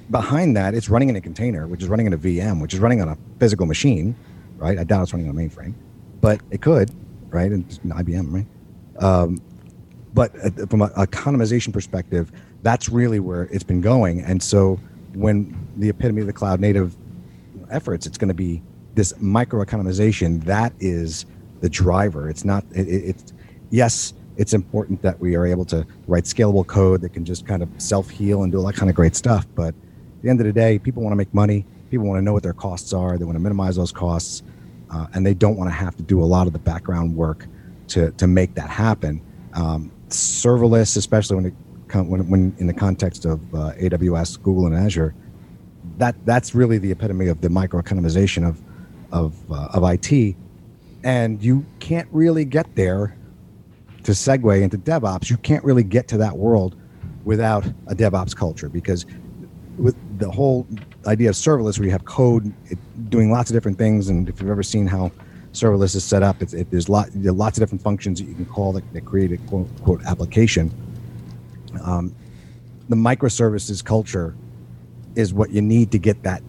[0.09, 2.79] behind that, it's running in a container, which is running in a VM, which is
[2.79, 4.15] running on a physical machine,
[4.57, 4.77] right?
[4.77, 5.73] I doubt it's running on a mainframe,
[6.21, 6.91] but it could,
[7.29, 7.51] right?
[7.51, 9.03] And IBM, right?
[9.03, 9.41] Um,
[10.13, 12.31] but uh, from an economization perspective,
[12.63, 14.21] that's really where it's been going.
[14.21, 14.79] And so
[15.13, 16.95] when the epitome of the cloud native
[17.71, 18.61] efforts, it's going to be
[18.95, 20.43] this micro economization.
[20.43, 21.25] That is
[21.61, 22.29] the driver.
[22.29, 23.33] It's not, it, it, it's,
[23.69, 27.61] yes, it's important that we are able to write scalable code that can just kind
[27.61, 29.45] of self heal and do all that kind of great stuff.
[29.55, 31.65] But at the end of the day, people want to make money.
[31.89, 33.17] People want to know what their costs are.
[33.17, 34.43] They want to minimize those costs.
[34.91, 37.47] Uh, and they don't want to have to do a lot of the background work
[37.89, 39.21] to, to make that happen.
[39.53, 41.53] Um, serverless, especially when it
[41.93, 45.15] when, when in the context of uh, AWS, Google, and Azure,
[45.99, 48.61] that that's really the epitome of the microeconomization of
[49.11, 50.35] of uh, of IT,
[51.03, 53.15] and you can't really get there.
[54.03, 56.77] To segue into DevOps, you can't really get to that world
[57.25, 59.05] without a DevOps culture because
[59.77, 60.65] with the whole
[61.05, 62.53] idea of serverless, where you have code
[63.09, 65.11] doing lots of different things, and if you've ever seen how
[65.51, 68.35] serverless is set up, it's, it, there's lot there lots of different functions that you
[68.35, 70.71] can call that, that create a quote unquote application.
[71.83, 72.15] Um,
[72.87, 74.33] the microservices culture
[75.15, 76.41] is what you need to get that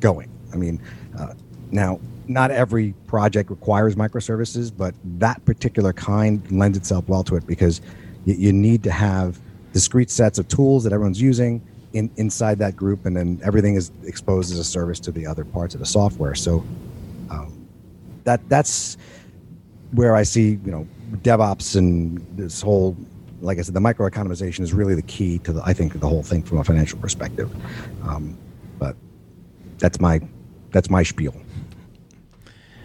[0.00, 0.30] going.
[0.52, 0.80] I mean,
[1.18, 1.34] uh,
[1.70, 7.46] now not every project requires microservices, but that particular kind lends itself well to it
[7.46, 7.80] because
[8.24, 9.40] you, you need to have
[9.72, 11.62] discrete sets of tools that everyone's using
[11.94, 15.44] in, inside that group, and then everything is exposed as a service to the other
[15.44, 16.34] parts of the software.
[16.34, 16.64] So
[17.30, 17.66] um,
[18.24, 18.96] that that's
[19.92, 20.86] where I see you know
[21.22, 22.96] DevOps and this whole
[23.40, 26.22] like I said, the microeconomization is really the key to the I think the whole
[26.22, 27.50] thing from a financial perspective.
[28.06, 28.36] Um,
[28.78, 28.96] but
[29.78, 30.20] that's my
[30.72, 31.34] that's my spiel.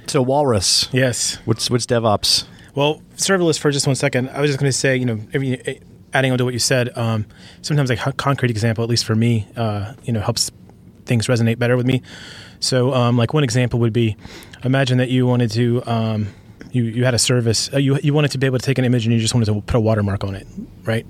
[0.07, 1.37] So Walrus, Yes.
[1.45, 2.45] what's what's DevOps?
[2.75, 4.29] Well, serverless for just one second.
[4.29, 5.79] I was just going to say, you know, every,
[6.11, 7.25] adding on to what you said, um,
[7.61, 10.49] sometimes a concrete example, at least for me, uh, you know, helps
[11.05, 12.01] things resonate better with me.
[12.59, 14.17] So, um, like one example would be,
[14.63, 16.27] imagine that you wanted to, um,
[16.73, 18.85] you you had a service, uh, you you wanted to be able to take an
[18.85, 20.47] image and you just wanted to put a watermark on it,
[20.83, 21.05] right?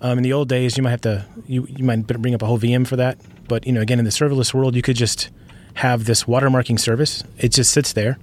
[0.00, 2.46] Um, in the old days, you might have to, you you might bring up a
[2.46, 5.30] whole VM for that, but you know, again, in the serverless world, you could just
[5.74, 7.22] have this watermarking service.
[7.38, 8.18] It just sits there.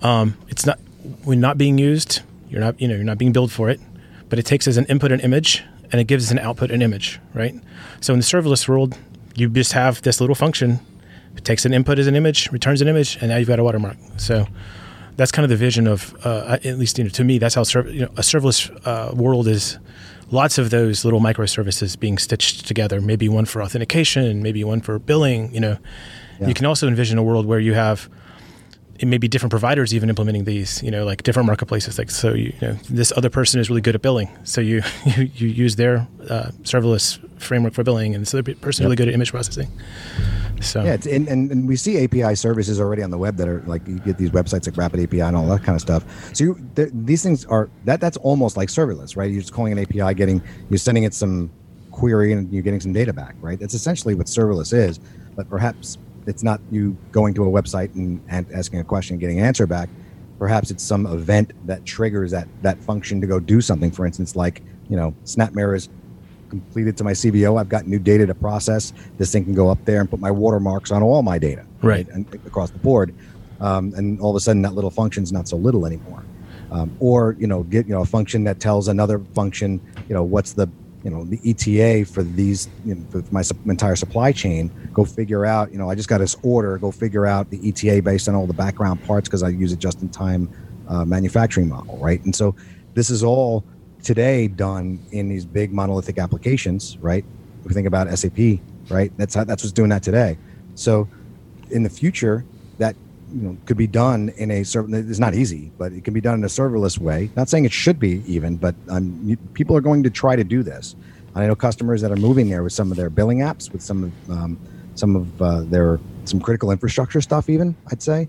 [0.00, 0.78] Um, it's not
[1.24, 2.22] when not being used.
[2.48, 3.80] You're not you know you're not being billed for it,
[4.28, 6.82] but it takes as an input an image and it gives as an output an
[6.82, 7.54] image, right?
[8.00, 8.96] So in the serverless world,
[9.34, 10.80] you just have this little function.
[11.36, 13.64] It takes an input as an image, returns an image, and now you've got a
[13.64, 13.96] watermark.
[14.16, 14.46] So
[15.18, 17.64] that's kind of the vision of uh, at least you know to me that's how
[17.64, 19.78] serv- you know a serverless uh, world is.
[20.30, 23.00] Lots of those little microservices being stitched together.
[23.00, 25.54] Maybe one for authentication, maybe one for billing.
[25.54, 25.76] You know,
[26.38, 26.48] Yeah.
[26.48, 28.10] you can also envision a world where you have
[28.98, 31.96] it may be different providers even implementing these, you know, like different marketplaces.
[31.98, 34.82] Like, so you, you know, this other person is really good at billing, so you
[35.16, 38.96] you, you use their uh, serverless framework for billing, and this other person is really
[38.96, 39.70] good at image processing.
[40.60, 43.62] So Yeah, and, and, and we see API services already on the web that are
[43.66, 46.04] like you get these websites like Rapid API and all that kind of stuff.
[46.34, 49.30] So you, th- these things are that that's almost like serverless, right?
[49.30, 51.50] You're just calling an API, getting you're sending it some
[51.90, 53.58] query, and you're getting some data back, right?
[53.58, 54.98] That's essentially what serverless is.
[55.36, 59.20] But perhaps it's not you going to a website and, and asking a question and
[59.20, 59.88] getting an answer back.
[60.38, 63.90] Perhaps it's some event that triggers that that function to go do something.
[63.90, 65.88] For instance, like you know, SnapMirror is
[66.48, 67.58] completed to my CVO.
[67.58, 68.92] I've got new data to process.
[69.18, 72.08] This thing can go up there and put my watermarks on all my data, Right.
[72.08, 73.14] And across the board,
[73.60, 76.24] um, and all of a sudden that little function's not so little anymore.
[76.70, 80.22] Um, or you know, get you know a function that tells another function, you know,
[80.22, 80.68] what's the
[81.04, 84.70] you know the ETA for these you know, for my entire supply chain.
[84.92, 85.72] Go figure out.
[85.72, 86.76] You know, I just got this order.
[86.78, 89.76] Go figure out the ETA based on all the background parts because I use a
[89.76, 90.50] just-in-time
[90.88, 92.22] uh, manufacturing model, right?
[92.24, 92.54] And so
[92.94, 93.64] this is all
[94.08, 97.26] today done in these big monolithic applications, right?
[97.60, 99.12] If we think about SAP, right?
[99.18, 100.38] That's how, that's what's doing that today.
[100.76, 101.06] So
[101.70, 102.42] in the future,
[102.78, 102.96] that
[103.34, 104.88] you know could be done in a server.
[104.96, 107.28] It's not easy, but it can be done in a serverless way.
[107.36, 110.44] Not saying it should be even, but um, you, people are going to try to
[110.44, 110.96] do this.
[111.34, 114.04] I know customers that are moving there with some of their billing apps, with some
[114.04, 114.58] of um,
[114.94, 117.50] some of uh, their some critical infrastructure stuff.
[117.50, 118.28] Even I'd say.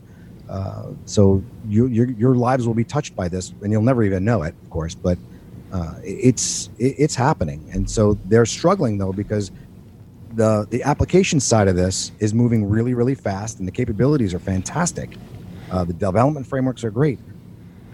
[0.50, 4.26] Uh, so you, your your lives will be touched by this, and you'll never even
[4.26, 4.96] know it, of course.
[4.96, 5.20] But
[5.72, 9.52] Uh, it's it, it's happening, and so they're struggling though because
[10.34, 14.40] the the application side of this is moving really really fast, and the capabilities are
[14.40, 15.18] fantastic.
[15.72, 17.20] Uh, the development frameworks are great,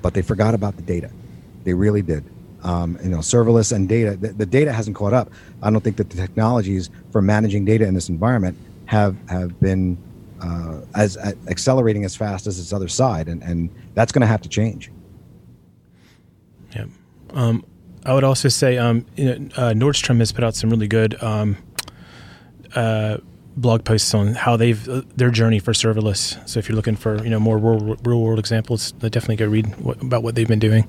[0.01, 1.11] but they forgot about the data.
[1.63, 2.23] They really did.
[2.63, 4.15] Um, you know, serverless and data.
[4.15, 5.29] The, the data hasn't caught up.
[5.61, 9.97] I don't think that the technologies for managing data in this environment have have been
[10.41, 14.27] uh, as uh, accelerating as fast as its other side, and and that's going to
[14.27, 14.91] have to change.
[17.33, 17.41] Yeah.
[17.41, 17.65] Um,
[18.05, 21.21] I would also say um, you know, uh, Nordstrom has put out some really good
[21.23, 21.57] um,
[22.75, 23.17] uh,
[23.57, 26.47] blog posts on how they've uh, their journey for serverless.
[26.47, 29.75] So if you're looking for you know more real, real world examples, definitely go read
[29.77, 30.87] what, about what they've been doing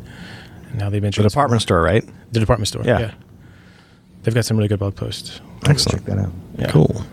[0.73, 1.11] and how they've been.
[1.11, 2.05] The department store, right?
[2.33, 2.83] The department store.
[2.85, 2.99] Yeah.
[3.01, 3.15] Yeah.
[4.23, 5.41] They've got some really good blog posts.
[5.67, 6.05] Excellent.
[6.05, 6.33] Check that out.
[6.59, 6.71] Yeah.
[6.71, 7.05] Cool.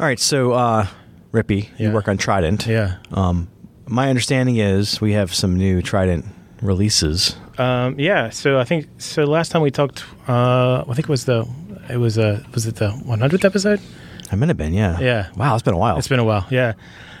[0.00, 0.86] All right, so uh,
[1.32, 2.66] Rippy, you work on Trident.
[2.66, 2.98] Yeah.
[3.10, 3.48] Um,
[3.86, 6.24] my understanding is we have some new Trident
[6.62, 7.36] releases.
[7.58, 8.30] Um, yeah.
[8.30, 9.24] So I think so.
[9.24, 11.48] Last time we talked, uh, I think it was the
[11.88, 13.80] it was uh was it the 100th episode?
[14.30, 14.98] I might have been, yeah.
[15.00, 15.30] Yeah.
[15.36, 15.96] Wow, it's been a while.
[15.98, 16.74] It's been a while, yeah.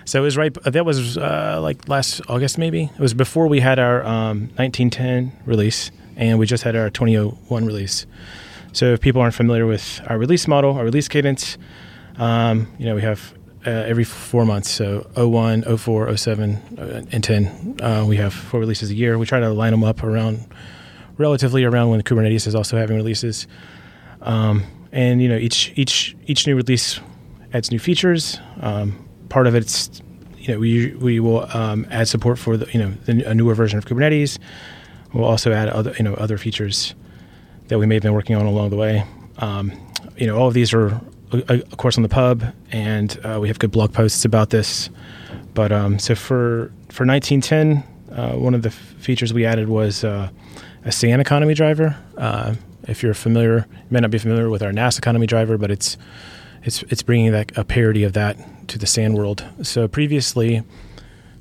[0.04, 0.52] So it was right.
[0.64, 2.84] That was uh, like last August, maybe.
[2.84, 7.66] It was before we had our um, 1910 release, and we just had our 2001
[7.66, 8.06] release.
[8.72, 11.58] So if people aren't familiar with our release model, our release cadence,
[12.16, 13.34] um, you know, we have
[13.68, 14.70] uh, every four months.
[14.70, 17.76] So 01, 04, 07, uh, and 10.
[17.82, 19.18] Uh, we have four releases a year.
[19.18, 20.46] We try to line them up around,
[21.18, 23.46] relatively around when Kubernetes is also having releases.
[24.22, 26.98] Um, and you know, each each each new release
[27.52, 28.38] adds new features.
[28.60, 30.00] Um, part of it's
[30.38, 33.54] you know we we will um, add support for the you know the, a newer
[33.54, 34.38] version of Kubernetes.
[35.12, 36.94] We'll also add other you know other features
[37.66, 39.04] that we may have been working on along the way.
[39.36, 39.72] Um,
[40.16, 40.98] you know, all of these are
[41.32, 44.90] of course on the pub, and uh, we have good blog posts about this.
[45.54, 50.04] But um, so for for 1910, uh, one of the f- features we added was
[50.04, 50.30] uh,
[50.84, 51.96] a SAN economy driver.
[52.16, 55.70] Uh, if you're familiar, you may not be familiar with our NAS economy driver, but
[55.70, 55.96] it's
[56.64, 59.44] it's it's bringing that a parity of that to the SAN world.
[59.62, 60.62] So previously,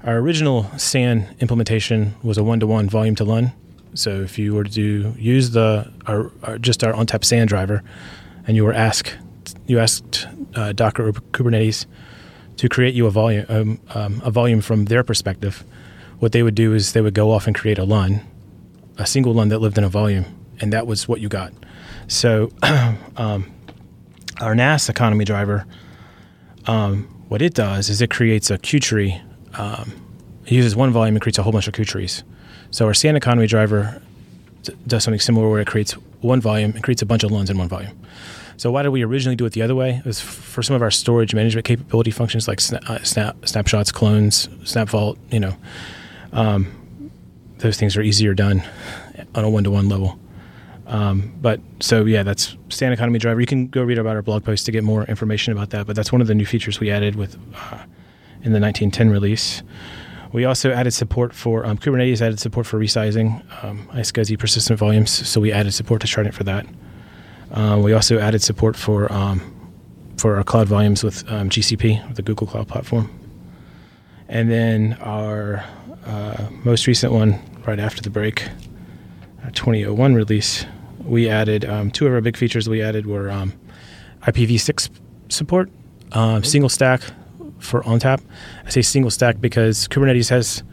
[0.03, 3.51] our original SAN implementation was a one-to-one volume to LUN.
[3.93, 7.83] So if you were to use the our, our just our ONTAP SAN driver,
[8.45, 9.17] and you were asked
[9.65, 11.85] you asked uh, Docker or Kubernetes
[12.57, 15.63] to create you a volume um, um, a volume from their perspective,
[16.19, 18.21] what they would do is they would go off and create a LUN,
[18.97, 20.25] a single LUN that lived in a volume,
[20.59, 21.53] and that was what you got.
[22.07, 22.51] So
[23.17, 23.51] um,
[24.41, 25.65] our NAS economy driver,
[26.65, 29.21] um, what it does is it creates a qtree.
[29.59, 29.93] Um,
[30.45, 32.23] it uses one volume and creates a whole bunch of qtrees.
[32.71, 34.01] So our SAN economy driver
[34.85, 37.57] does something similar where it creates one volume and creates a bunch of LUNs in
[37.57, 37.97] one volume.
[38.57, 39.97] So why did we originally do it the other way?
[39.97, 43.91] It was for some of our storage management capability functions like sna- uh, snap, snapshots,
[43.91, 45.19] clones, snap vault.
[45.31, 45.57] You know,
[46.33, 47.11] um,
[47.59, 48.63] those things are easier done
[49.35, 50.19] on a one-to-one level.
[50.87, 53.39] Um, but so yeah, that's SAN economy driver.
[53.39, 55.85] You can go read about our blog post to get more information about that.
[55.85, 57.83] But that's one of the new features we added with uh,
[58.41, 59.61] in the 1910 release.
[60.33, 62.21] We also added support for um, Kubernetes.
[62.21, 65.11] Added support for resizing um, iSCSI persistent volumes.
[65.27, 66.65] So we added support to Trident for that.
[67.51, 69.41] Uh, we also added support for um,
[70.17, 73.09] for our cloud volumes with um, GCP, with the Google Cloud Platform.
[74.27, 75.63] And then our
[76.05, 78.47] uh, most recent one, right after the break,
[79.43, 80.65] our 2001 release,
[81.03, 82.67] we added um, two of our big features.
[82.67, 83.53] We added were um,
[84.21, 84.89] IPv6
[85.29, 85.69] support,
[86.11, 87.01] um, single stack
[87.59, 88.21] for ONTAP.
[88.65, 90.63] I say single stack because Kubernetes has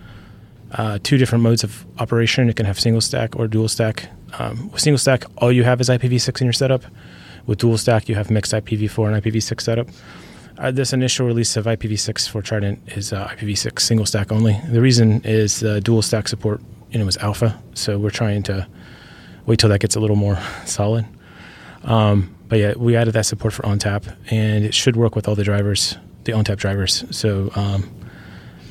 [0.75, 2.49] uh, two different modes of operation.
[2.49, 4.09] It can have single stack or dual stack.
[4.39, 6.85] Um, with single stack, all you have is IPv6 in your setup.
[7.47, 9.89] With dual stack, you have mixed IPv4 and IPv6 setup.
[10.59, 14.61] Uh, this initial release of IPv6 for Trident is uh, IPv6 single stack only.
[14.69, 16.61] The reason is the dual stack support,
[16.91, 18.67] you know, was alpha, so we're trying to
[19.47, 21.07] wait till that gets a little more solid.
[21.83, 25.35] Um, but yeah, we added that support for ONTAP, and it should work with all
[25.35, 27.05] the drivers, the ONTAP drivers.
[27.11, 27.91] So um,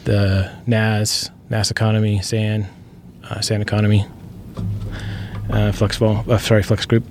[0.06, 2.68] the NAS, NAS economy, SAN,
[3.30, 4.08] uh, SAN economy,
[5.52, 7.04] uh, uh, sorry, FlexGroup.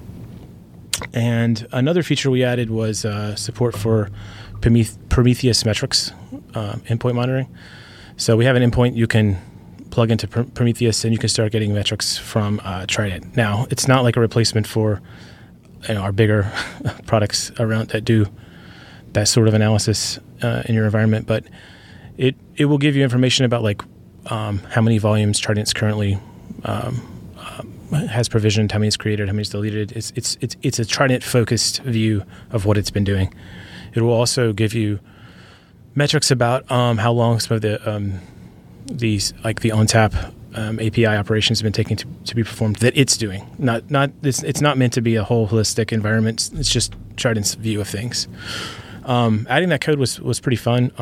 [1.14, 4.11] And another feature we added was uh, support for
[4.61, 6.11] Prometheus metrics
[6.55, 7.57] uh, endpoint monitoring.
[8.16, 9.38] So we have an endpoint you can
[9.90, 13.36] plug into Pr- Prometheus, and you can start getting metrics from uh, Trident.
[13.36, 15.01] Now, it's not like a replacement for
[15.88, 16.51] you know, our bigger
[17.07, 18.26] products around that do
[19.12, 21.45] that sort of analysis uh, in your environment, but
[22.16, 23.82] it it will give you information about like
[24.27, 26.18] um, how many volumes Trident's currently
[26.64, 27.01] um,
[27.39, 29.93] um, has provisioned, how many is created, how many is deleted.
[29.93, 33.35] It's it's it's it's a Trident focused view of what it's been doing.
[33.95, 35.01] It will also give you
[35.95, 38.20] metrics about um, how long some of the um,
[38.87, 42.97] these like the ONTAP um, API operations have been taking to, to be performed that
[42.97, 43.47] it's doing.
[43.59, 46.51] Not not it's it's not meant to be a whole holistic environment.
[46.55, 48.29] It's just Trident's view of things.
[49.05, 50.93] Um, adding that code was was pretty fun.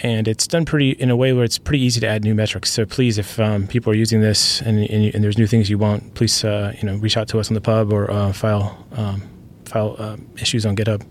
[0.00, 2.72] And it's done pretty in a way where it's pretty easy to add new metrics.
[2.72, 5.78] So please, if um, people are using this and, and, and, there's new things you
[5.78, 8.86] want, please uh, you know reach out to us on the pub or uh, file
[8.92, 9.22] um,
[9.64, 11.06] file uh, issues on GitHub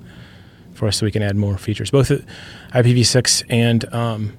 [0.73, 1.91] for us so we can add more features.
[1.91, 2.09] Both
[2.73, 4.37] IPv6 and um,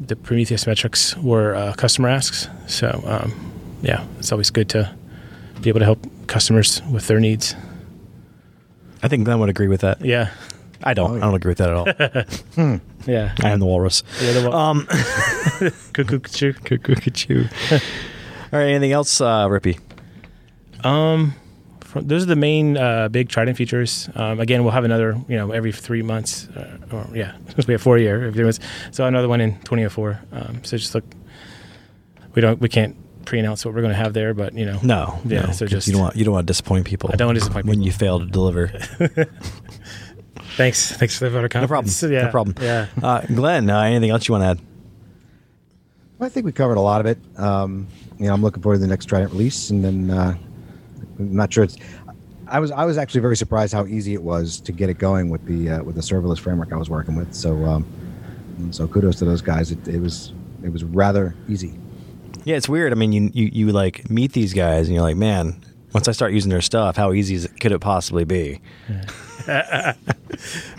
[0.00, 2.48] the Prometheus metrics were uh, customer asks.
[2.66, 4.94] So um, yeah, it's always good to
[5.60, 7.54] be able to help customers with their needs.
[9.02, 10.04] I think Glenn would agree with that.
[10.04, 10.30] Yeah.
[10.84, 11.10] I don't.
[11.10, 11.22] Oh, yeah.
[11.22, 11.76] I don't agree with that at
[12.56, 12.80] all.
[13.06, 13.34] Yeah.
[13.42, 14.02] I am the walrus.
[14.20, 14.86] Yeah, the wa- Um,
[15.92, 16.18] Cuckoo,
[16.52, 16.78] cuckoo.
[16.94, 17.44] cuckoo.
[17.72, 17.78] All
[18.58, 18.68] right.
[18.68, 19.78] Anything else, uh, Rippy?
[20.84, 21.34] Um,
[21.80, 24.08] fr- those are the main uh, big Trident features.
[24.14, 27.66] Um, again, we'll have another, you know, every three months, uh, or yeah, we have
[27.66, 28.16] four a four year.
[28.16, 28.60] every three months.
[28.90, 30.20] So another one in 2004.
[30.32, 31.04] Um, so just look,
[32.34, 35.20] we don't, we can't pre-announce what we're going to have there, but you know, No.
[35.24, 37.10] Yeah, no, so 'cause just- you don't want you don't want to disappoint people.
[37.12, 37.86] I don't want to disappoint when people.
[37.86, 38.72] you fail to deliver.
[40.56, 41.86] Thanks, thanks for the vote of No problem.
[41.88, 42.02] confidence.
[42.10, 42.56] Yeah, No problem.
[42.60, 42.86] Yeah.
[43.02, 44.60] Uh, Glenn, uh, anything else you want to add?
[46.20, 47.18] I think we covered a lot of it.
[47.36, 47.88] Um,
[48.18, 50.36] you know, I'm looking forward to the next Trident release, and then uh,
[51.18, 51.76] I'm not sure it's.
[52.46, 55.30] I was I was actually very surprised how easy it was to get it going
[55.30, 57.34] with the uh, with the serverless framework I was working with.
[57.34, 57.84] So um,
[58.70, 59.72] so kudos to those guys.
[59.72, 60.32] It, it was
[60.62, 61.74] it was rather easy.
[62.44, 62.92] Yeah, it's weird.
[62.92, 65.60] I mean, you, you you like meet these guys, and you're like, man.
[65.94, 68.62] Once I start using their stuff, how easy is it, could it possibly be?
[69.48, 69.94] I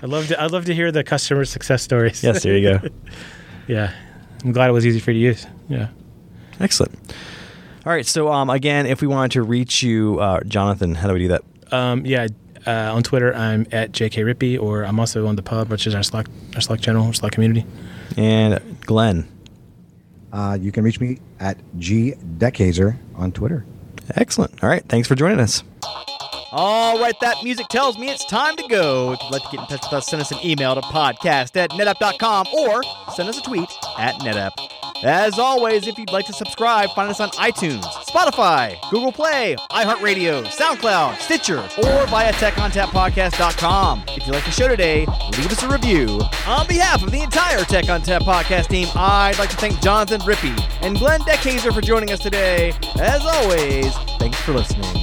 [0.03, 2.23] love to, I love to hear the customer success stories.
[2.23, 2.87] Yes, there you go.
[3.67, 3.93] yeah.
[4.43, 5.47] I'm glad it was easy for you to use.
[5.69, 5.87] Yeah.
[6.59, 6.93] Excellent.
[7.85, 8.05] All right.
[8.05, 11.27] So, um, again, if we wanted to reach you, uh, Jonathan, how do we do
[11.29, 11.43] that?
[11.71, 12.27] Um, yeah,
[12.65, 15.95] uh, on Twitter, I'm at JK Rippy, or I'm also on the pub, which is
[15.95, 17.65] our Slack, our Slack channel, our Slack community.
[18.17, 19.27] And Glenn.
[20.31, 23.65] Uh, you can reach me at G Deckhazer on Twitter.
[24.15, 24.63] Excellent.
[24.63, 24.83] All right.
[24.87, 25.63] Thanks for joining us.
[26.55, 29.13] All right, that music tells me it's time to go.
[29.13, 31.55] If you'd like to get in touch with us, send us an email to podcast
[31.55, 32.83] at netapp.com or
[33.15, 34.51] send us a tweet at netapp.
[35.03, 40.45] As always, if you'd like to subscribe, find us on iTunes, Spotify, Google Play, iHeartRadio,
[40.45, 44.03] SoundCloud, Stitcher, or via TechOnTapPodcast.com.
[44.09, 46.21] If you like the show today, leave us a review.
[46.45, 50.55] On behalf of the entire Tech ONTAP podcast team, I'd like to thank Jonathan Rippy
[50.83, 52.73] and Glenn Dekhayser for joining us today.
[52.99, 55.02] As always, thanks for listening.